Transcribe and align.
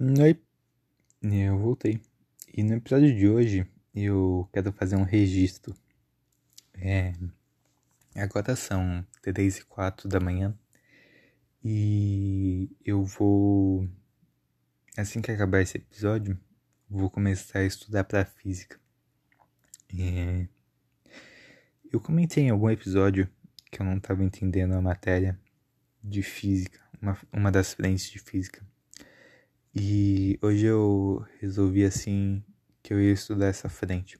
Oi, 0.00 0.40
eu 1.22 1.58
voltei. 1.58 2.00
E 2.54 2.62
no 2.62 2.74
episódio 2.74 3.12
de 3.16 3.28
hoje 3.28 3.66
eu 3.92 4.48
quero 4.52 4.72
fazer 4.72 4.94
um 4.94 5.02
registro. 5.02 5.74
É, 6.72 7.14
agora 8.14 8.54
são 8.54 9.04
3 9.22 9.58
e 9.58 9.64
4 9.64 10.08
da 10.08 10.20
manhã 10.20 10.56
e 11.64 12.70
eu 12.84 13.02
vou, 13.02 13.88
assim 14.96 15.20
que 15.20 15.32
acabar 15.32 15.62
esse 15.62 15.78
episódio, 15.78 16.38
vou 16.88 17.10
começar 17.10 17.58
a 17.58 17.64
estudar 17.64 18.04
para 18.04 18.24
física. 18.24 18.78
É, 19.98 20.46
eu 21.92 22.00
comentei 22.00 22.44
em 22.44 22.50
algum 22.50 22.70
episódio 22.70 23.28
que 23.68 23.82
eu 23.82 23.84
não 23.84 23.96
estava 23.96 24.22
entendendo 24.22 24.74
a 24.74 24.80
matéria 24.80 25.36
de 26.04 26.22
física, 26.22 26.78
uma, 27.02 27.18
uma 27.32 27.50
das 27.50 27.74
frentes 27.74 28.08
de 28.08 28.20
física. 28.20 28.64
E 29.80 30.36
hoje 30.42 30.66
eu 30.66 31.24
resolvi 31.40 31.84
assim 31.84 32.42
que 32.82 32.92
eu 32.92 33.00
ia 33.00 33.12
estudar 33.12 33.46
essa 33.46 33.68
frente. 33.68 34.18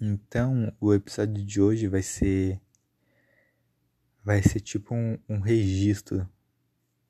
Então, 0.00 0.74
o 0.80 0.94
episódio 0.94 1.44
de 1.44 1.60
hoje 1.60 1.86
vai 1.88 2.00
ser 2.02 2.58
vai 4.24 4.42
ser 4.42 4.60
tipo 4.60 4.94
um, 4.94 5.18
um 5.28 5.40
registro 5.40 6.26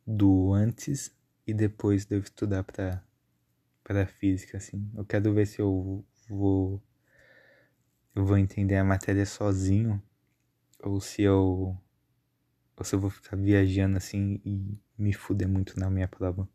do 0.04 0.52
antes 0.52 1.14
e 1.46 1.54
depois 1.54 2.04
de 2.04 2.16
eu 2.16 2.20
estudar 2.20 2.64
para 2.64 3.00
para 3.84 4.08
física 4.08 4.56
assim. 4.56 4.90
Eu 4.96 5.04
quero 5.04 5.32
ver 5.32 5.46
se 5.46 5.60
eu 5.60 6.04
vou 6.28 6.82
eu 8.12 8.24
vou 8.24 8.36
entender 8.36 8.74
a 8.74 8.84
matéria 8.84 9.24
sozinho 9.24 10.02
ou 10.82 11.00
se 11.00 11.22
eu 11.22 11.80
ou 12.76 12.84
se 12.84 12.96
eu 12.96 12.98
vou 12.98 13.08
ficar 13.08 13.36
viajando 13.36 13.98
assim 13.98 14.40
e 14.44 14.76
me 14.98 15.12
fuder 15.12 15.48
muito 15.48 15.78
na 15.78 15.88
minha 15.88 16.08
prova. 16.08 16.48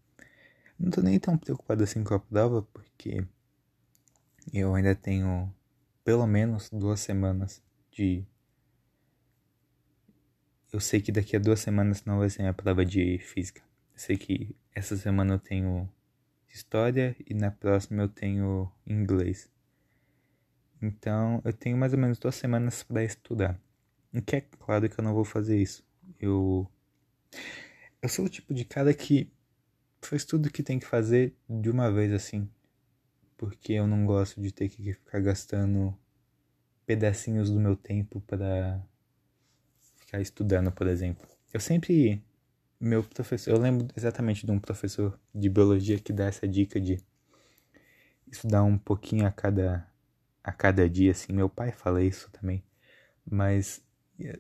Não 0.81 0.89
tô 0.89 0.99
nem 1.01 1.19
tão 1.19 1.37
preocupado 1.37 1.83
assim 1.83 2.03
com 2.03 2.15
a 2.15 2.19
prova, 2.19 2.63
porque 2.63 3.23
eu 4.51 4.73
ainda 4.73 4.95
tenho 4.95 5.53
pelo 6.03 6.25
menos 6.25 6.71
duas 6.71 6.99
semanas 6.99 7.61
de. 7.91 8.25
Eu 10.73 10.79
sei 10.79 10.99
que 10.99 11.11
daqui 11.11 11.35
a 11.35 11.39
duas 11.39 11.59
semanas 11.59 12.03
não 12.03 12.17
vai 12.17 12.31
ser 12.31 12.41
minha 12.41 12.53
prova 12.53 12.83
de 12.83 13.19
física. 13.19 13.61
Eu 13.93 13.99
sei 13.99 14.17
que 14.17 14.55
essa 14.73 14.97
semana 14.97 15.35
eu 15.35 15.39
tenho 15.39 15.87
história 16.49 17.15
e 17.29 17.35
na 17.35 17.51
próxima 17.51 18.01
eu 18.01 18.09
tenho 18.09 18.71
inglês. 18.87 19.51
Então 20.81 21.43
eu 21.45 21.53
tenho 21.53 21.77
mais 21.77 21.93
ou 21.93 21.99
menos 21.99 22.17
duas 22.17 22.33
semanas 22.33 22.81
para 22.81 23.03
estudar. 23.03 23.61
O 24.11 24.19
que 24.19 24.37
é 24.37 24.41
claro 24.41 24.89
que 24.89 24.99
eu 24.99 25.03
não 25.03 25.13
vou 25.13 25.25
fazer 25.25 25.61
isso. 25.61 25.85
Eu. 26.19 26.67
Eu 28.01 28.09
sou 28.09 28.25
o 28.25 28.29
tipo 28.29 28.51
de 28.51 28.65
cara 28.65 28.91
que 28.95 29.31
faz 30.01 30.25
tudo 30.25 30.51
que 30.51 30.63
tem 30.63 30.79
que 30.79 30.85
fazer 30.85 31.35
de 31.49 31.69
uma 31.69 31.91
vez 31.91 32.11
assim. 32.13 32.49
Porque 33.37 33.73
eu 33.73 33.87
não 33.87 34.05
gosto 34.05 34.41
de 34.41 34.51
ter 34.51 34.69
que 34.69 34.93
ficar 34.93 35.19
gastando 35.19 35.97
pedacinhos 36.85 37.49
do 37.49 37.59
meu 37.59 37.75
tempo 37.75 38.21
para 38.21 38.81
ficar 39.97 40.21
estudando, 40.21 40.71
por 40.71 40.87
exemplo. 40.87 41.27
Eu 41.53 41.59
sempre 41.59 42.23
meu 42.81 43.03
professor, 43.03 43.51
eu 43.51 43.59
lembro 43.59 43.87
exatamente 43.95 44.43
de 44.43 44.51
um 44.51 44.59
professor 44.59 45.19
de 45.35 45.47
biologia 45.49 45.99
que 45.99 46.11
dá 46.11 46.25
essa 46.25 46.47
dica 46.47 46.81
de 46.81 46.99
estudar 48.31 48.63
um 48.63 48.75
pouquinho 48.77 49.27
a 49.27 49.31
cada 49.31 49.87
a 50.43 50.51
cada 50.51 50.89
dia 50.89 51.11
assim. 51.11 51.31
Meu 51.31 51.47
pai 51.47 51.71
fala 51.71 52.03
isso 52.03 52.31
também, 52.31 52.63
mas 53.23 53.83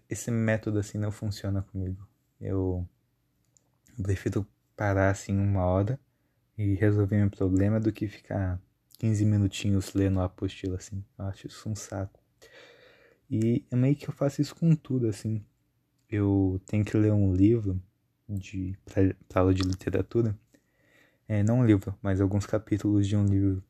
esse 0.09 0.31
método 0.31 0.79
assim 0.79 0.97
não 0.97 1.11
funciona 1.11 1.61
comigo. 1.61 2.07
Eu 2.39 2.87
prefiro 4.01 4.47
parar 4.75 5.09
assim 5.09 5.37
uma 5.37 5.65
hora 5.65 5.99
e 6.57 6.75
resolver 6.75 7.17
meu 7.17 7.29
problema 7.29 7.79
do 7.79 7.91
que 7.91 8.07
ficar 8.07 8.61
15 8.99 9.25
minutinhos 9.25 9.93
lendo 9.93 10.19
a 10.19 10.25
apostila 10.25 10.77
assim. 10.77 11.03
Eu 11.17 11.25
acho 11.25 11.47
isso 11.47 11.69
um 11.69 11.75
saco. 11.75 12.19
E 13.29 13.65
é 13.71 13.75
meio 13.75 13.95
que 13.95 14.07
eu 14.07 14.13
faço 14.13 14.41
isso 14.41 14.55
com 14.55 14.75
tudo 14.75 15.07
assim. 15.07 15.43
Eu 16.09 16.61
tenho 16.65 16.83
que 16.83 16.97
ler 16.97 17.11
um 17.11 17.33
livro 17.33 17.81
de 18.27 18.77
pra, 18.85 19.41
aula 19.41 19.53
de 19.53 19.63
literatura. 19.63 20.37
É, 21.27 21.41
não 21.43 21.59
um 21.59 21.65
livro, 21.65 21.97
mas 22.01 22.19
alguns 22.19 22.45
capítulos 22.45 23.07
de 23.07 23.15
um 23.15 23.25
livro. 23.25 23.63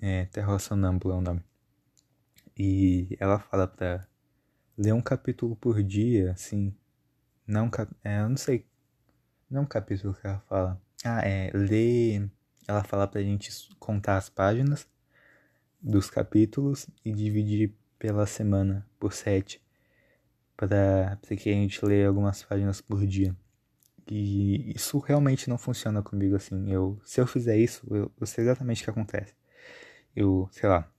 É, 0.00 0.26
Terra 0.26 0.58
Sonâmbula 0.58 1.16
é 1.16 1.18
o 1.18 1.20
nome. 1.20 1.42
E 2.56 3.16
ela 3.18 3.38
fala 3.38 3.66
pra 3.66 4.06
ler 4.76 4.92
um 4.92 5.02
capítulo 5.02 5.56
por 5.56 5.82
dia, 5.82 6.32
assim. 6.32 6.74
Não, 7.46 7.70
é, 8.04 8.20
eu 8.20 8.28
não 8.28 8.36
sei 8.36 8.64
não 9.50 9.60
é 9.60 9.64
um 9.64 9.66
capítulo 9.66 10.14
que 10.14 10.26
ela 10.26 10.40
fala. 10.48 10.80
Ah, 11.04 11.20
é. 11.26 11.50
Ler. 11.54 12.30
Ela 12.66 12.84
fala 12.84 13.06
pra 13.06 13.22
gente 13.22 13.50
contar 13.78 14.16
as 14.16 14.28
páginas 14.28 14.86
dos 15.80 16.10
capítulos 16.10 16.86
e 17.04 17.12
dividir 17.12 17.72
pela 17.98 18.26
semana, 18.26 18.86
por 18.98 19.12
sete. 19.12 19.62
Pra, 20.56 20.66
pra 21.16 21.36
que 21.36 21.48
a 21.48 21.52
gente 21.52 21.84
lê 21.84 22.04
algumas 22.04 22.42
páginas 22.42 22.80
por 22.80 23.06
dia. 23.06 23.34
E 24.10 24.72
isso 24.74 24.98
realmente 24.98 25.48
não 25.48 25.58
funciona 25.58 26.02
comigo 26.02 26.34
assim. 26.36 26.70
Eu, 26.70 27.00
se 27.04 27.20
eu 27.20 27.26
fizer 27.26 27.56
isso, 27.56 27.86
eu, 27.90 28.10
eu 28.18 28.26
sei 28.26 28.44
exatamente 28.44 28.82
o 28.82 28.84
que 28.84 28.90
acontece. 28.90 29.34
Eu, 30.16 30.48
sei 30.50 30.68
lá. 30.68 30.90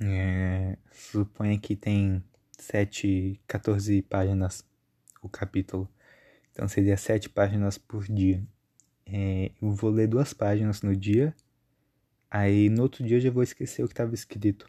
É, 0.00 0.76
suponha 0.90 1.58
que 1.58 1.74
tem 1.74 2.22
7, 2.56 3.40
14 3.46 4.02
páginas 4.02 4.64
o 5.20 5.28
capítulo. 5.28 5.88
Então 6.58 6.66
seria 6.66 6.96
sete 6.96 7.28
páginas 7.28 7.78
por 7.78 8.04
dia. 8.04 8.44
É, 9.06 9.52
eu 9.62 9.70
vou 9.70 9.90
ler 9.90 10.08
duas 10.08 10.32
páginas 10.32 10.82
no 10.82 10.94
dia, 10.96 11.32
aí 12.28 12.68
no 12.68 12.82
outro 12.82 13.04
dia 13.04 13.18
eu 13.18 13.20
já 13.20 13.30
vou 13.30 13.44
esquecer 13.44 13.84
o 13.84 13.86
que 13.86 13.92
estava 13.92 14.12
escrito. 14.12 14.68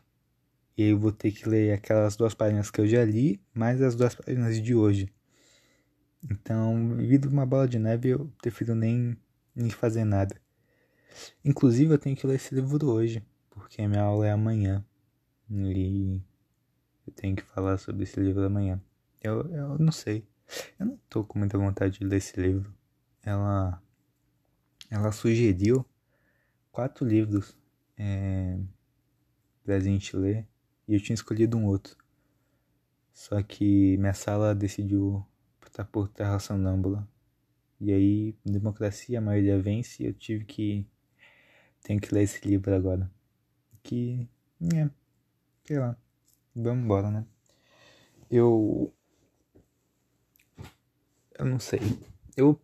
E 0.78 0.84
aí 0.84 0.90
eu 0.90 1.00
vou 1.00 1.12
ter 1.12 1.32
que 1.32 1.50
ler 1.50 1.74
aquelas 1.74 2.16
duas 2.16 2.36
páginas 2.36 2.70
que 2.70 2.80
eu 2.80 2.88
já 2.88 3.04
li, 3.04 3.42
mais 3.56 3.82
as 3.82 3.96
duas 3.96 4.14
páginas 4.14 4.62
de 4.62 4.76
hoje. 4.76 5.12
Então, 6.30 6.96
vindo 6.98 7.28
uma 7.28 7.44
bola 7.44 7.68
de 7.68 7.80
neve, 7.80 8.10
eu 8.10 8.32
prefiro 8.40 8.76
nem, 8.76 9.18
nem 9.56 9.72
fazer 9.72 10.04
nada. 10.04 10.40
Inclusive, 11.44 11.92
eu 11.92 11.98
tenho 11.98 12.16
que 12.16 12.28
ler 12.28 12.36
esse 12.36 12.54
livro 12.54 12.88
hoje, 12.88 13.24
porque 13.50 13.88
minha 13.88 14.04
aula 14.04 14.28
é 14.28 14.32
amanhã. 14.32 14.86
E 15.50 16.22
eu 17.08 17.14
tenho 17.16 17.36
que 17.36 17.42
falar 17.42 17.80
sobre 17.80 18.04
esse 18.04 18.20
livro 18.20 18.46
amanhã. 18.46 18.80
Eu, 19.24 19.42
eu 19.52 19.80
não 19.80 19.92
sei. 19.92 20.29
Eu 20.80 20.86
não 20.86 21.00
tô 21.10 21.24
com 21.24 21.40
muita 21.40 21.58
vontade 21.58 22.00
de 22.00 22.06
ler 22.06 22.18
esse 22.18 22.40
livro. 22.40 22.74
Ela, 23.24 23.82
ela 24.90 25.12
sugeriu 25.12 25.86
quatro 26.72 27.06
livros 27.06 27.58
é, 27.98 28.58
pra 29.64 29.80
gente 29.80 30.16
ler 30.16 30.48
e 30.88 30.94
eu 30.94 31.02
tinha 31.02 31.14
escolhido 31.14 31.58
um 31.58 31.66
outro. 31.66 31.96
Só 33.14 33.42
que 33.44 33.98
minha 33.98 34.14
sala 34.14 34.56
decidiu 34.56 35.26
optar 35.62 35.86
por 35.86 36.08
Terra 36.08 36.40
Sonâmbula. 36.40 37.08
E 37.80 37.92
aí, 37.92 38.36
democracia, 38.44 39.20
a 39.20 39.22
maioria 39.22 39.62
vence 39.62 40.04
e 40.04 40.08
eu 40.08 40.14
tive 40.14 40.46
que. 40.46 40.88
Tenho 41.82 42.00
que 42.00 42.14
ler 42.14 42.24
esse 42.24 42.46
livro 42.48 42.74
agora. 42.74 43.10
Que. 43.84 44.28
É. 44.74 44.90
Sei 45.66 45.80
lá. 45.80 45.98
Vamos 46.56 46.84
embora, 46.84 47.12
né? 47.12 47.26
Eu 48.30 48.94
eu 51.40 51.46
não 51.46 51.60
sei. 51.60 51.80
Eu 52.36 52.60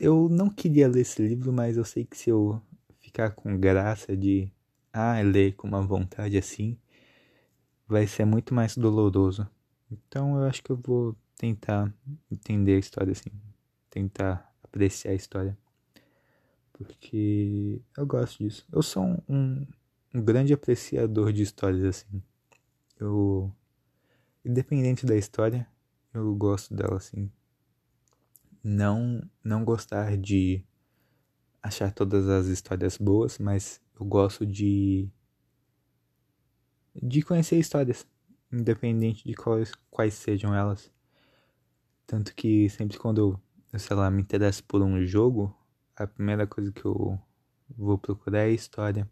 eu 0.00 0.28
não 0.28 0.48
queria 0.48 0.88
ler 0.88 1.00
esse 1.00 1.20
livro, 1.20 1.52
mas 1.52 1.76
eu 1.76 1.84
sei 1.84 2.04
que 2.04 2.16
se 2.16 2.30
eu 2.30 2.62
ficar 3.00 3.32
com 3.32 3.58
graça 3.58 4.16
de 4.16 4.50
ah, 4.92 5.20
ler 5.20 5.54
com 5.54 5.66
uma 5.66 5.82
vontade 5.82 6.38
assim, 6.38 6.78
vai 7.86 8.06
ser 8.06 8.24
muito 8.24 8.54
mais 8.54 8.76
doloroso. 8.76 9.48
Então 9.90 10.36
eu 10.38 10.44
acho 10.44 10.62
que 10.62 10.70
eu 10.70 10.76
vou 10.76 11.16
tentar 11.36 11.92
entender 12.30 12.76
a 12.76 12.78
história 12.78 13.12
assim, 13.12 13.30
tentar 13.90 14.50
apreciar 14.62 15.12
a 15.12 15.16
história. 15.16 15.58
Porque 16.72 17.82
eu 17.96 18.06
gosto 18.06 18.38
disso. 18.38 18.64
Eu 18.72 18.82
sou 18.82 19.02
um, 19.04 19.18
um, 19.28 19.66
um 20.14 20.22
grande 20.22 20.52
apreciador 20.52 21.32
de 21.32 21.42
histórias 21.42 21.84
assim. 21.84 22.22
Eu 23.00 23.52
independente 24.44 25.04
da 25.04 25.16
história, 25.16 25.66
eu 26.14 26.34
gosto 26.36 26.72
dela 26.72 26.96
assim 26.96 27.30
não 28.68 29.22
não 29.42 29.64
gostar 29.64 30.14
de 30.18 30.62
achar 31.62 31.90
todas 31.90 32.28
as 32.28 32.48
histórias 32.48 32.98
boas, 32.98 33.38
mas 33.38 33.80
eu 33.98 34.04
gosto 34.04 34.44
de 34.44 35.08
de 36.94 37.22
conhecer 37.22 37.58
histórias, 37.58 38.06
independente 38.52 39.24
de 39.24 39.34
quais, 39.34 39.72
quais 39.90 40.14
sejam 40.14 40.54
elas. 40.54 40.92
Tanto 42.06 42.34
que 42.34 42.68
sempre 42.68 42.98
quando 42.98 43.40
eu, 43.72 43.78
sei 43.78 43.96
lá, 43.96 44.10
me 44.10 44.20
interesso 44.20 44.62
por 44.64 44.82
um 44.82 45.02
jogo, 45.04 45.56
a 45.96 46.06
primeira 46.06 46.46
coisa 46.46 46.70
que 46.72 46.84
eu 46.84 47.18
vou 47.70 47.96
procurar 47.96 48.40
é 48.40 48.46
a 48.46 48.50
história. 48.50 49.08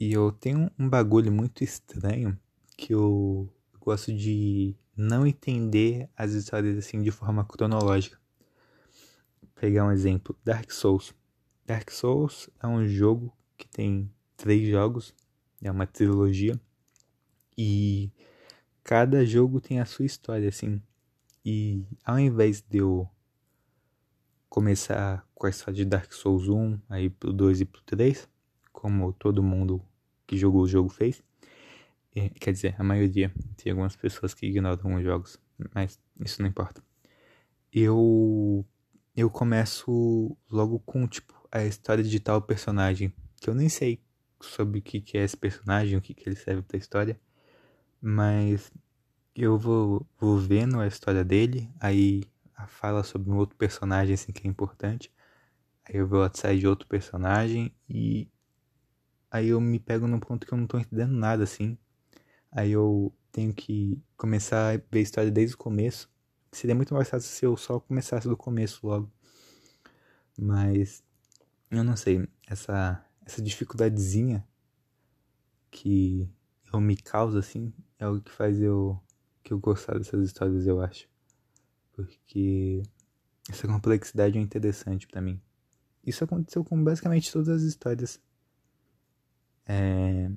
E 0.00 0.12
eu 0.12 0.32
tenho 0.32 0.70
um 0.78 0.88
bagulho 0.88 1.30
muito 1.30 1.62
estranho 1.62 2.38
que 2.76 2.94
eu 2.94 3.52
gosto 3.80 4.12
de 4.12 4.74
não 4.96 5.26
entender 5.26 6.08
as 6.16 6.32
histórias 6.32 6.78
assim 6.78 7.02
de 7.02 7.10
forma 7.10 7.44
cronológica 7.44 8.18
pegar 9.58 9.84
um 9.84 9.92
exemplo, 9.92 10.36
Dark 10.44 10.70
Souls. 10.70 11.14
Dark 11.66 11.90
Souls 11.90 12.48
é 12.62 12.66
um 12.66 12.86
jogo 12.86 13.36
que 13.56 13.68
tem 13.68 14.10
três 14.36 14.68
jogos, 14.68 15.14
é 15.60 15.70
uma 15.70 15.86
trilogia, 15.86 16.58
e 17.56 18.10
cada 18.84 19.26
jogo 19.26 19.60
tem 19.60 19.80
a 19.80 19.84
sua 19.84 20.06
história, 20.06 20.48
assim. 20.48 20.80
E 21.44 21.84
ao 22.04 22.18
invés 22.18 22.62
de 22.62 22.78
eu 22.78 23.08
começar 24.48 25.26
com 25.34 25.46
a 25.46 25.50
história 25.50 25.74
de 25.74 25.84
Dark 25.84 26.12
Souls 26.12 26.48
1, 26.48 26.80
aí 26.88 27.10
pro 27.10 27.32
2 27.32 27.60
e 27.60 27.64
pro 27.64 27.82
3, 27.82 28.28
como 28.72 29.12
todo 29.12 29.42
mundo 29.42 29.82
que 30.26 30.36
jogou 30.36 30.62
o 30.62 30.68
jogo 30.68 30.88
fez, 30.88 31.22
é, 32.14 32.28
quer 32.30 32.52
dizer, 32.52 32.74
a 32.78 32.84
maioria, 32.84 33.32
tem 33.56 33.72
algumas 33.72 33.96
pessoas 33.96 34.34
que 34.34 34.46
ignoram 34.46 34.94
os 34.94 35.02
jogos, 35.02 35.38
mas 35.74 36.00
isso 36.20 36.40
não 36.40 36.48
importa. 36.48 36.82
Eu 37.72 38.64
eu 39.20 39.28
começo 39.28 40.36
logo 40.48 40.78
com 40.80 41.06
tipo 41.08 41.34
a 41.50 41.64
história 41.64 42.04
de 42.04 42.20
tal 42.20 42.40
personagem, 42.40 43.12
que 43.40 43.50
eu 43.50 43.54
nem 43.54 43.68
sei 43.68 44.00
sobre 44.40 44.78
o 44.78 44.82
que, 44.82 45.00
que 45.00 45.18
é 45.18 45.24
esse 45.24 45.36
personagem, 45.36 45.98
o 45.98 46.00
que, 46.00 46.14
que 46.14 46.28
ele 46.28 46.36
serve 46.36 46.62
pra 46.62 46.78
história, 46.78 47.20
mas 48.00 48.70
eu 49.34 49.58
vou, 49.58 50.06
vou 50.20 50.38
vendo 50.38 50.78
a 50.78 50.86
história 50.86 51.24
dele, 51.24 51.68
aí 51.80 52.22
fala 52.68 53.02
sobre 53.02 53.28
um 53.30 53.36
outro 53.36 53.56
personagem 53.56 54.14
assim 54.14 54.30
que 54.30 54.46
é 54.46 54.50
importante, 54.50 55.12
aí 55.84 55.96
eu 55.96 56.06
vou 56.06 56.22
atrás 56.22 56.60
de 56.60 56.68
outro 56.68 56.86
personagem 56.86 57.74
e 57.88 58.28
aí 59.30 59.48
eu 59.48 59.60
me 59.60 59.80
pego 59.80 60.06
num 60.06 60.20
ponto 60.20 60.46
que 60.46 60.52
eu 60.52 60.58
não 60.58 60.66
tô 60.66 60.78
entendendo 60.78 61.12
nada 61.12 61.42
assim, 61.42 61.76
aí 62.52 62.70
eu 62.70 63.12
tenho 63.32 63.52
que 63.52 64.00
começar 64.16 64.74
a 64.74 64.76
ver 64.76 64.98
a 64.98 65.00
história 65.00 65.30
desde 65.30 65.56
o 65.56 65.58
começo, 65.58 66.08
seria 66.52 66.74
muito 66.74 66.94
mais 66.94 67.08
fácil 67.08 67.30
se 67.30 67.44
eu 67.44 67.56
só 67.56 67.80
começasse 67.80 68.28
do 68.28 68.36
começo 68.36 68.86
logo, 68.86 69.10
mas 70.38 71.02
eu 71.70 71.84
não 71.84 71.96
sei, 71.96 72.26
essa, 72.46 73.04
essa 73.24 73.42
dificuldadezinha 73.42 74.46
que 75.70 76.28
eu 76.72 76.80
me 76.80 76.96
causa 76.96 77.38
assim 77.38 77.72
é 77.98 78.06
o 78.08 78.20
que 78.20 78.30
faz 78.30 78.60
eu 78.60 79.00
que 79.42 79.52
eu 79.52 79.58
gostar 79.58 79.98
dessas 79.98 80.26
histórias, 80.26 80.66
eu 80.66 80.80
acho. 80.80 81.08
Porque 81.92 82.82
essa 83.48 83.66
complexidade 83.66 84.36
é 84.36 84.40
interessante 84.40 85.06
para 85.08 85.22
mim. 85.22 85.40
Isso 86.04 86.22
aconteceu 86.22 86.62
com 86.64 86.82
basicamente 86.82 87.32
todas 87.32 87.48
as 87.48 87.62
histórias 87.62 88.20
é, 89.66 90.30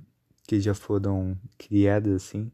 que 0.48 0.60
já 0.60 0.74
foram 0.74 1.38
criadas 1.58 2.24
assim 2.24 2.52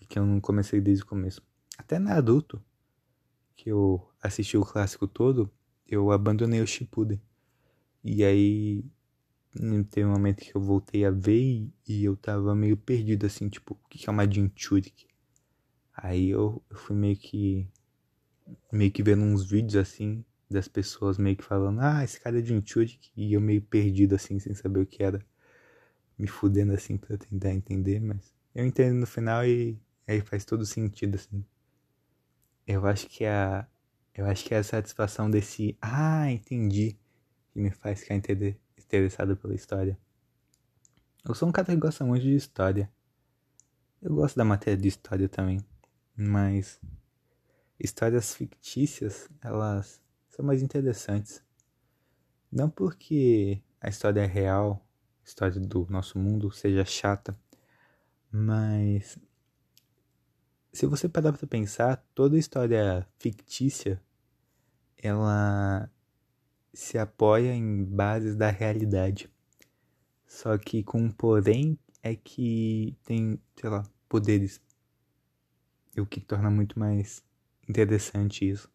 e 0.00 0.06
que 0.06 0.18
eu 0.18 0.26
não 0.26 0.40
comecei 0.40 0.80
desde 0.80 1.04
o 1.04 1.06
começo. 1.06 1.42
Até 1.80 1.98
Naruto, 1.98 2.62
que 3.56 3.70
eu 3.70 4.06
assisti 4.22 4.54
o 4.54 4.66
clássico 4.66 5.08
todo, 5.08 5.50
eu 5.88 6.12
abandonei 6.12 6.60
o 6.60 6.66
Shippuden. 6.66 7.18
E 8.04 8.22
aí 8.22 8.84
tem 9.90 10.04
um 10.04 10.10
momento 10.10 10.42
que 10.42 10.54
eu 10.54 10.60
voltei 10.60 11.06
a 11.06 11.10
ver 11.10 11.66
e, 11.88 12.04
eu 12.04 12.18
tava 12.18 12.54
meio 12.54 12.76
perdido 12.76 13.24
assim, 13.24 13.48
tipo, 13.48 13.78
o 13.82 13.88
que 13.88 14.06
é 14.06 14.12
uma 14.12 14.30
Jinchurik? 14.30 15.06
Aí 15.96 16.28
eu, 16.28 16.62
eu 16.68 16.76
fui 16.76 16.94
meio 16.94 17.16
que 17.16 17.66
meio 18.70 18.90
que 18.92 19.02
vendo 19.02 19.22
uns 19.22 19.42
vídeos 19.42 19.76
assim 19.76 20.22
das 20.50 20.68
pessoas 20.68 21.16
meio 21.16 21.36
que 21.36 21.44
falando, 21.44 21.80
ah, 21.80 22.04
esse 22.04 22.20
cara 22.20 22.40
é 22.40 22.44
Jinchurik 22.44 23.10
e 23.16 23.32
eu 23.32 23.40
meio 23.40 23.62
perdido 23.62 24.14
assim, 24.14 24.38
sem 24.38 24.54
saber 24.54 24.80
o 24.80 24.86
que 24.86 25.02
era, 25.02 25.24
me 26.18 26.26
fudendo 26.26 26.74
assim 26.74 26.98
para 26.98 27.16
tentar 27.16 27.52
entender, 27.54 28.00
mas 28.00 28.34
eu 28.54 28.66
entendo 28.66 28.96
no 28.96 29.06
final 29.06 29.46
e 29.46 29.78
aí 30.06 30.20
faz 30.20 30.44
todo 30.44 30.66
sentido 30.66 31.14
assim. 31.14 31.42
Eu 32.72 32.86
acho 32.86 33.08
que 33.08 33.24
a 33.26 33.66
eu 34.14 34.26
acho 34.26 34.44
que 34.44 34.54
é 34.54 34.58
a 34.58 34.62
satisfação 34.62 35.28
desse, 35.28 35.76
ah, 35.80 36.30
entendi 36.30 36.96
que 37.52 37.58
me 37.58 37.70
faz 37.70 38.00
ficar 38.00 38.14
interessado 38.14 39.36
pela 39.36 39.54
história. 39.54 39.98
Eu 41.24 41.34
sou 41.34 41.48
um 41.48 41.52
cara 41.52 41.66
que 41.66 41.76
gosta 41.76 42.04
muito 42.04 42.22
de 42.22 42.34
história. 42.34 42.90
Eu 44.00 44.14
gosto 44.14 44.36
da 44.36 44.44
matéria 44.44 44.76
de 44.76 44.86
história 44.86 45.28
também, 45.28 45.58
mas 46.16 46.80
histórias 47.78 48.34
fictícias, 48.34 49.28
elas 49.42 50.00
são 50.28 50.44
mais 50.44 50.62
interessantes. 50.62 51.42
Não 52.52 52.70
porque 52.70 53.60
a 53.80 53.88
história 53.88 54.20
é 54.20 54.26
real, 54.26 54.86
a 55.24 55.28
história 55.28 55.58
do 55.58 55.86
nosso 55.90 56.18
mundo 56.18 56.52
seja 56.52 56.84
chata, 56.84 57.36
mas 58.30 59.18
se 60.72 60.86
você 60.86 61.08
parar 61.08 61.32
para 61.32 61.46
pensar, 61.46 61.96
toda 62.14 62.38
história 62.38 63.06
fictícia 63.18 64.00
ela 64.96 65.90
se 66.72 66.98
apoia 66.98 67.54
em 67.54 67.84
bases 67.84 68.36
da 68.36 68.50
realidade. 68.50 69.30
Só 70.26 70.56
que 70.56 70.84
com 70.84 71.02
um 71.02 71.10
porém 71.10 71.78
é 72.02 72.14
que 72.14 72.96
tem, 73.04 73.40
sei 73.56 73.70
lá, 73.70 73.82
poderes. 74.08 74.60
O 75.98 76.06
que 76.06 76.20
torna 76.20 76.50
muito 76.50 76.78
mais 76.78 77.22
interessante 77.68 78.48
isso. 78.48 78.70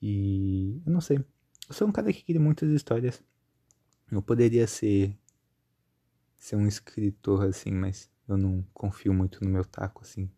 E 0.00 0.82
eu 0.84 0.92
não 0.92 1.00
sei. 1.00 1.18
Eu 1.68 1.74
sou 1.74 1.88
um 1.88 1.92
cara 1.92 2.12
que 2.12 2.24
cria 2.24 2.40
muitas 2.40 2.70
histórias. 2.70 3.22
Eu 4.10 4.20
poderia 4.20 4.66
ser 4.66 5.16
ser 6.36 6.56
um 6.56 6.66
escritor 6.66 7.44
assim, 7.44 7.70
mas 7.70 8.10
eu 8.28 8.36
não 8.36 8.62
confio 8.74 9.14
muito 9.14 9.42
no 9.44 9.50
meu 9.50 9.64
taco 9.64 10.02
assim. 10.02 10.28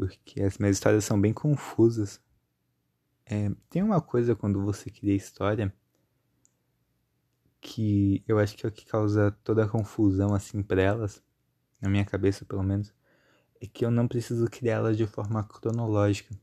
Porque 0.00 0.42
as 0.42 0.56
minhas 0.56 0.76
histórias 0.76 1.04
são 1.04 1.20
bem 1.20 1.32
confusas. 1.32 2.20
É, 3.26 3.50
tem 3.68 3.82
uma 3.82 4.00
coisa 4.00 4.34
quando 4.34 4.62
você 4.64 4.90
cria 4.90 5.14
história 5.14 5.72
que 7.60 8.24
eu 8.26 8.38
acho 8.38 8.56
que 8.56 8.64
é 8.64 8.68
o 8.68 8.72
que 8.72 8.86
causa 8.86 9.30
toda 9.44 9.64
a 9.64 9.68
confusão 9.68 10.34
assim 10.34 10.62
para 10.62 10.80
elas, 10.80 11.22
na 11.80 11.90
minha 11.90 12.04
cabeça 12.04 12.44
pelo 12.44 12.62
menos, 12.62 12.94
é 13.60 13.66
que 13.66 13.84
eu 13.84 13.90
não 13.90 14.08
preciso 14.08 14.46
criá-las 14.46 14.96
de 14.96 15.06
forma 15.06 15.44
cronológica. 15.44 16.34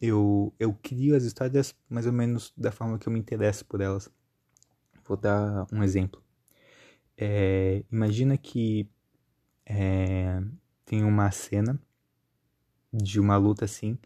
Eu, 0.00 0.54
eu 0.58 0.72
crio 0.82 1.14
as 1.14 1.24
histórias 1.24 1.74
mais 1.88 2.06
ou 2.06 2.12
menos 2.12 2.52
da 2.56 2.72
forma 2.72 2.98
que 2.98 3.06
eu 3.06 3.12
me 3.12 3.18
interesso 3.18 3.66
por 3.66 3.80
elas. 3.80 4.10
Vou 5.04 5.16
dar 5.16 5.66
um 5.72 5.82
exemplo. 5.82 6.22
É, 7.16 7.84
imagina 7.92 8.38
que 8.38 8.88
é, 9.66 10.40
tem 10.84 11.04
uma 11.04 11.30
cena 11.30 11.78
de 12.92 13.20
uma 13.20 13.36
luta 13.36 13.64
assim 13.64 13.98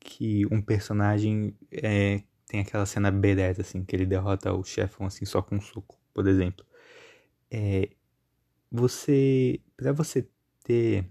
que 0.00 0.46
um 0.52 0.62
personagem 0.62 1.54
é, 1.72 2.22
tem 2.46 2.60
aquela 2.60 2.86
cena 2.86 3.10
bereta, 3.10 3.62
assim, 3.62 3.84
que 3.84 3.94
ele 3.96 4.06
derrota 4.06 4.52
o 4.52 4.64
chefão, 4.64 5.06
assim, 5.06 5.24
só 5.24 5.42
com 5.42 5.56
um 5.56 5.60
soco, 5.60 5.98
por 6.14 6.26
exemplo. 6.28 6.64
É, 7.50 7.88
você, 8.70 9.60
para 9.76 9.92
você 9.92 10.28
ter, 10.64 11.06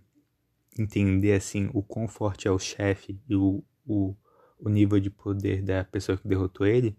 entender, 0.78 1.34
assim, 1.34 1.70
o 1.74 1.84
quão 1.84 2.08
forte 2.08 2.48
é 2.48 2.52
o 2.52 2.60
chefe 2.60 3.20
e 3.28 3.36
o, 3.36 3.64
o, 3.86 4.16
o 4.60 4.70
nível 4.70 5.00
de 5.00 5.10
poder 5.10 5.62
da 5.62 5.84
pessoa 5.84 6.18
que 6.18 6.28
derrotou 6.28 6.66
ele, 6.66 6.96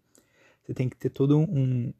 você 0.63 0.75
tem 0.75 0.89
que 0.89 0.97
ter 0.97 1.11
todo 1.11 1.39
um, 1.39 1.93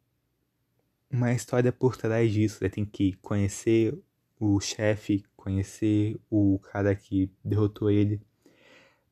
uma 1.09 1.33
história 1.33 1.71
por 1.71 1.95
trás 1.95 2.31
disso. 2.31 2.59
Você 2.59 2.69
tem 2.69 2.85
que 2.85 3.13
conhecer 3.13 3.97
o 4.39 4.59
chefe, 4.59 5.23
conhecer 5.47 6.19
o 6.29 6.59
cara 6.59 6.93
que 6.93 7.31
derrotou 7.41 7.89
ele, 7.89 8.21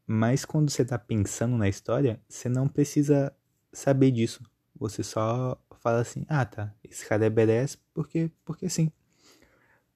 mas 0.05 0.43
quando 0.43 0.69
você 0.69 0.81
está 0.81 0.99
pensando 0.99 1.57
na 1.57 1.69
história, 1.69 2.21
você 2.27 2.49
não 2.49 2.67
precisa 2.67 3.33
saber 3.71 4.11
disso. 4.11 4.43
Você 4.75 5.01
só 5.01 5.57
fala 5.79 6.01
assim: 6.01 6.25
ah, 6.27 6.45
tá, 6.45 6.75
esse 6.83 7.07
cara 7.07 7.25
é 7.25 7.29
badass 7.29 7.77
porque, 7.93 8.29
porque 8.43 8.69
sim. 8.69 8.91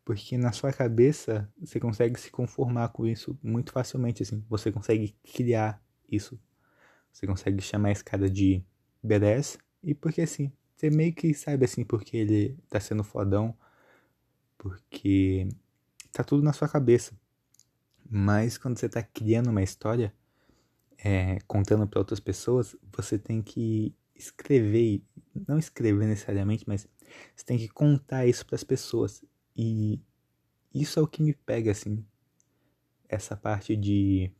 Porque 0.06 0.38
na 0.38 0.54
sua 0.54 0.72
cabeça 0.72 1.52
você 1.60 1.78
consegue 1.80 2.18
se 2.20 2.32
conformar 2.32 2.88
com 2.90 3.06
isso 3.06 3.38
muito 3.44 3.74
facilmente, 3.74 4.24
assim. 4.24 4.44
Você 4.50 4.72
consegue 4.72 5.16
criar 5.34 5.84
isso. 6.10 6.40
Você 7.12 7.28
consegue 7.28 7.62
chamar 7.62 7.92
esse 7.92 8.04
cara 8.04 8.30
de 8.30 8.64
badass 9.04 9.58
e 9.84 9.94
porque 9.94 10.26
sim. 10.26 10.52
Você 10.76 10.90
meio 10.90 11.14
que 11.14 11.34
sabe 11.34 11.66
assim 11.66 11.84
porque 11.84 12.16
ele 12.16 12.58
tá 12.70 12.80
sendo 12.80 13.04
fodão. 13.04 13.56
Porque 14.58 15.48
tá 16.12 16.24
tudo 16.24 16.44
na 16.44 16.54
sua 16.54 16.68
cabeça. 16.68 17.14
Mas 18.10 18.58
quando 18.58 18.78
você 18.78 18.88
está 18.88 19.04
criando 19.04 19.50
uma 19.50 19.62
história, 19.62 20.14
é, 20.98 21.40
contando 21.48 21.88
para 21.88 22.00
outras 22.00 22.20
pessoas, 22.20 22.76
você 22.96 23.18
tem 23.18 23.42
que 23.42 23.96
escrever, 24.16 25.02
não 25.48 25.58
escrever 25.58 26.08
necessariamente, 26.08 26.66
mas 26.68 26.88
você 27.36 27.46
tem 27.46 27.58
que 27.58 27.70
contar 27.70 28.26
isso 28.26 28.46
para 28.46 28.56
as 28.56 28.64
pessoas. 28.64 29.24
E 29.56 30.02
isso 30.74 31.00
é 31.00 31.02
o 31.02 31.08
que 31.08 31.22
me 31.22 31.34
pega, 31.34 31.72
assim, 31.72 32.04
essa 33.08 33.36
parte 33.36 33.76
de 33.76 34.32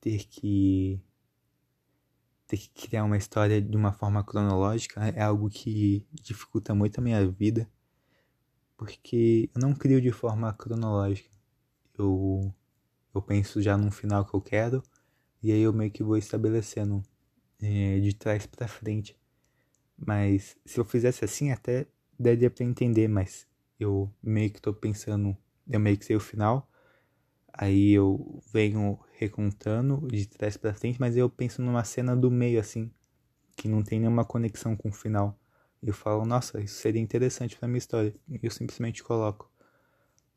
ter 0.00 0.24
que 0.26 1.00
ter 2.46 2.56
que 2.56 2.88
criar 2.88 3.04
uma 3.04 3.16
história 3.16 3.62
de 3.62 3.76
uma 3.76 3.92
forma 3.92 4.24
cronológica 4.24 5.06
é 5.14 5.22
algo 5.22 5.48
que 5.48 6.04
dificulta 6.12 6.74
muito 6.74 6.98
a 6.98 7.02
minha 7.02 7.24
vida, 7.28 7.70
porque 8.80 9.50
eu 9.54 9.60
não 9.60 9.74
crio 9.74 10.00
de 10.00 10.10
forma 10.10 10.52
cronológica. 10.54 11.28
Eu 11.98 12.54
eu 13.14 13.22
penso 13.22 13.62
já 13.62 13.76
num 13.78 13.90
final 13.92 14.24
que 14.26 14.34
eu 14.34 14.40
quero 14.42 14.82
e 15.42 15.52
aí 15.52 15.60
eu 15.62 15.72
meio 15.72 15.90
que 15.92 16.02
vou 16.04 16.16
estabelecendo 16.18 17.02
é, 17.62 18.00
de 18.00 18.14
trás 18.14 18.46
para 18.46 18.68
frente 18.68 19.18
Mas 19.96 20.56
se 20.66 20.80
eu 20.80 20.84
fizesse 20.84 21.24
assim, 21.24 21.50
até 21.52 21.86
daria 22.18 22.50
pra 22.50 22.64
entender, 22.64 23.08
mas 23.08 23.46
eu 23.80 24.12
meio 24.22 24.50
que 24.52 24.60
tô 24.62 24.74
pensando, 24.74 25.36
eu 25.68 25.80
meio 25.80 25.98
que 25.98 26.04
sei 26.06 26.16
o 26.16 26.20
final, 26.20 26.68
aí 27.52 27.92
eu 27.92 28.42
venho 28.52 28.98
recontando 29.18 30.06
de 30.08 30.26
trás 30.28 30.56
para 30.58 30.74
frente, 30.74 31.00
mas 31.00 31.16
eu 31.16 31.30
penso 31.30 31.62
numa 31.62 31.84
cena 31.84 32.16
do 32.16 32.30
meio 32.30 32.60
assim, 32.60 32.90
que 33.56 33.68
não 33.68 33.82
tem 33.84 34.00
nenhuma 34.00 34.26
conexão 34.26 34.76
com 34.76 34.90
o 34.90 34.94
final. 34.94 35.39
Eu 35.82 35.94
falo, 35.94 36.26
nossa, 36.26 36.60
isso 36.60 36.74
seria 36.74 37.00
interessante 37.00 37.56
para 37.56 37.66
minha 37.66 37.78
história. 37.78 38.14
Eu 38.42 38.50
simplesmente 38.50 39.02
coloco. 39.02 39.50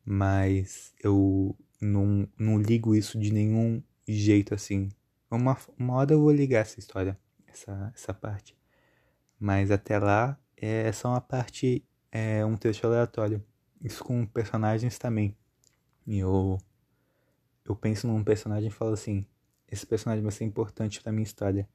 Mas 0.05 0.93
eu 1.03 1.57
não, 1.81 2.27
não 2.37 2.57
ligo 2.57 2.95
isso 2.95 3.19
de 3.19 3.31
nenhum 3.31 3.83
jeito 4.07 4.53
assim. 4.53 4.89
Uma, 5.29 5.57
uma 5.77 5.95
hora 5.95 6.13
eu 6.13 6.21
vou 6.21 6.31
ligar 6.31 6.59
essa 6.59 6.79
história, 6.79 7.17
essa, 7.47 7.91
essa 7.93 8.13
parte. 8.13 8.55
Mas 9.39 9.71
até 9.71 9.99
lá 9.99 10.39
é 10.55 10.91
só 10.91 11.09
uma 11.09 11.21
parte, 11.21 11.85
é 12.11 12.45
um 12.45 12.55
trecho 12.55 12.87
aleatório. 12.87 13.43
Isso 13.81 14.03
com 14.03 14.25
personagens 14.25 14.97
também. 14.97 15.35
E 16.07 16.19
eu, 16.19 16.57
eu 17.65 17.75
penso 17.75 18.07
num 18.07 18.23
personagem 18.23 18.69
e 18.69 18.71
falo 18.71 18.93
assim: 18.93 19.25
esse 19.69 19.85
personagem 19.85 20.23
vai 20.23 20.31
ser 20.31 20.45
importante 20.45 21.01
pra 21.01 21.11
minha 21.11 21.23
história. 21.23 21.67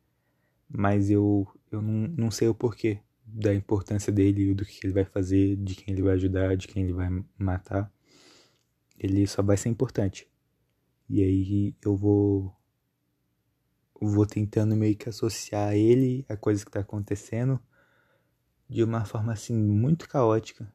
Mas 0.68 1.10
eu, 1.10 1.46
eu 1.70 1.82
não, 1.82 2.08
não 2.08 2.30
sei 2.30 2.48
o 2.48 2.54
porquê 2.54 3.00
da 3.30 3.54
importância 3.54 4.12
dele, 4.12 4.54
do 4.54 4.64
que 4.64 4.80
ele 4.84 4.92
vai 4.92 5.04
fazer, 5.04 5.56
de 5.56 5.74
quem 5.74 5.92
ele 5.92 6.02
vai 6.02 6.14
ajudar, 6.14 6.56
de 6.56 6.66
quem 6.66 6.84
ele 6.84 6.92
vai 6.92 7.08
matar. 7.38 7.92
Ele 8.98 9.26
só 9.26 9.42
vai 9.42 9.56
ser 9.56 9.68
importante. 9.68 10.28
E 11.08 11.22
aí 11.22 11.76
eu 11.82 11.96
vou 11.96 12.54
vou 14.00 14.26
tentando 14.26 14.76
meio 14.76 14.96
que 14.96 15.08
associar 15.08 15.74
ele 15.74 16.24
a 16.28 16.36
coisas 16.36 16.62
que 16.62 16.70
tá 16.70 16.80
acontecendo 16.80 17.60
de 18.68 18.84
uma 18.84 19.04
forma 19.04 19.32
assim 19.32 19.56
muito 19.56 20.08
caótica. 20.08 20.72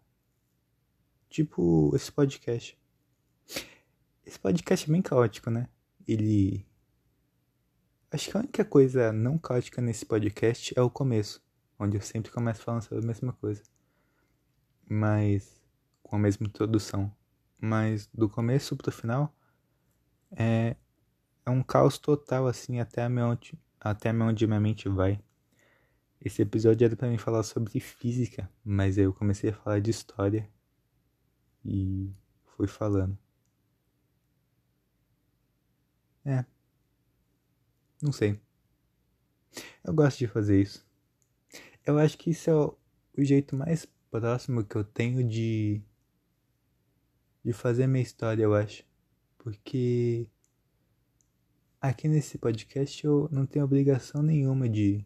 Tipo 1.29 1.95
esse 1.95 2.11
podcast. 2.11 2.77
Esse 4.25 4.39
podcast 4.39 4.89
é 4.89 4.91
bem 4.91 5.01
caótico, 5.01 5.49
né? 5.49 5.67
Ele 6.07 6.65
Acho 8.13 8.29
que 8.29 8.37
a 8.37 8.41
única 8.41 8.63
coisa 8.63 9.11
não 9.11 9.39
caótica 9.39 9.81
nesse 9.81 10.05
podcast 10.05 10.71
é 10.77 10.81
o 10.81 10.89
começo, 10.89 11.42
onde 11.83 11.97
eu 11.97 12.01
sempre 12.01 12.31
começo 12.31 12.63
falando 12.63 12.81
sobre 12.81 13.03
a 13.03 13.07
mesma 13.07 13.33
coisa. 13.33 13.61
Mas 14.89 15.61
com 16.01 16.15
a 16.15 16.19
mesma 16.19 16.47
introdução. 16.47 17.13
Mas 17.59 18.07
do 18.13 18.29
começo 18.29 18.75
pro 18.75 18.91
final 18.91 19.33
é, 20.31 20.75
é 21.45 21.49
um 21.49 21.63
caos 21.63 21.97
total, 21.97 22.47
assim, 22.47 22.79
até 22.79 23.07
onde, 23.07 23.59
até 23.79 24.11
onde 24.13 24.47
minha 24.47 24.59
mente 24.59 24.89
vai. 24.89 25.19
Esse 26.21 26.41
episódio 26.41 26.85
era 26.85 26.95
para 26.95 27.09
mim 27.09 27.17
falar 27.17 27.43
sobre 27.43 27.79
física, 27.79 28.49
mas 28.63 28.97
eu 28.97 29.13
comecei 29.13 29.49
a 29.49 29.53
falar 29.53 29.79
de 29.81 29.91
história 29.91 30.49
e 31.65 32.09
fui 32.55 32.67
falando. 32.67 33.17
É. 36.25 36.45
Não 38.01 38.11
sei. 38.11 38.39
Eu 39.83 39.93
gosto 39.93 40.19
de 40.19 40.27
fazer 40.27 40.61
isso. 40.61 40.85
Eu 41.85 41.97
acho 41.97 42.17
que 42.17 42.29
isso 42.31 42.49
é 42.49 42.55
o, 42.55 42.77
o 43.17 43.23
jeito 43.23 43.55
mais 43.55 43.85
próximo 44.09 44.63
que 44.63 44.75
eu 44.75 44.83
tenho 44.83 45.27
de 45.27 45.81
de 47.43 47.51
fazer 47.51 47.87
minha 47.87 48.01
história, 48.01 48.43
eu 48.43 48.53
acho. 48.53 48.85
Porque 49.37 50.27
aqui 51.81 52.07
nesse 52.07 52.37
podcast 52.37 53.05
eu 53.05 53.27
não 53.31 53.45
tenho 53.45 53.65
obrigação 53.65 54.23
nenhuma 54.23 54.69
de, 54.69 55.05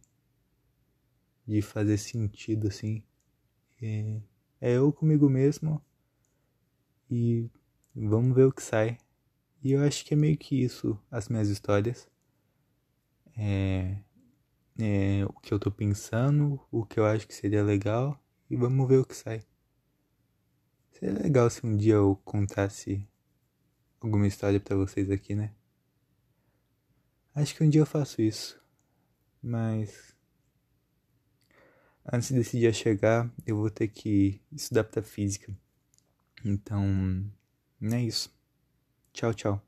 de 1.48 1.62
fazer 1.62 1.98
sentido 1.98 2.68
assim. 2.68 3.04
É, 3.82 4.22
é 4.62 4.78
eu 4.78 4.94
comigo 4.94 5.30
mesmo 5.30 5.82
e 7.10 7.50
vamos 7.96 8.36
ver 8.36 8.46
o 8.46 8.52
que 8.52 8.62
sai. 8.62 8.98
E 9.64 9.72
eu 9.72 9.82
acho 9.82 10.06
que 10.06 10.14
é 10.14 10.18
meio 10.18 10.38
que 10.38 10.62
isso 10.62 11.00
as 11.10 11.28
minhas 11.28 11.50
histórias. 11.50 12.08
É, 13.36 13.98
é, 14.80 15.26
o 15.26 15.34
que 15.34 15.54
eu 15.54 15.60
tô 15.60 15.72
pensando, 15.72 16.60
o 16.72 16.86
que 16.86 17.00
eu 17.00 17.06
acho 17.06 17.28
que 17.28 17.34
seria 17.34 17.64
legal 17.64 18.20
e 18.50 18.56
vamos 18.56 18.88
ver 18.88 19.00
o 19.00 19.06
que 19.06 19.16
sai. 19.16 19.44
Seria 20.92 21.22
legal 21.22 21.50
se 21.50 21.66
um 21.66 21.76
dia 21.76 21.96
eu 21.96 22.16
contasse 22.24 23.08
alguma 24.00 24.28
história 24.28 24.60
para 24.60 24.76
vocês 24.76 25.10
aqui, 25.12 25.36
né? 25.36 25.54
Acho 27.36 27.56
que 27.56 27.64
um 27.64 27.70
dia 27.70 27.82
eu 27.82 27.86
faço 27.86 28.22
isso. 28.22 28.60
Mas 29.42 30.16
antes 32.12 32.32
desse 32.32 32.58
dia 32.58 32.74
chegar, 32.74 33.32
eu 33.46 33.58
vou 33.58 33.70
ter 33.70 33.88
que 33.90 34.42
estudar 34.52 34.86
para 34.86 35.04
física. 35.04 35.56
Então, 36.44 36.84
é 37.82 38.02
isso. 38.02 38.36
Tchau, 39.14 39.34
tchau. 39.34 39.67